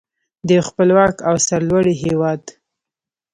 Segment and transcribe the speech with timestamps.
[0.45, 2.41] د یو خپلواک او سرلوړي هیواد.